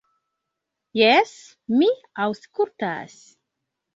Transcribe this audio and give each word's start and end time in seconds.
"Jes, 0.99 1.33
mi 1.75 1.91
aŭskultas." 2.25 3.19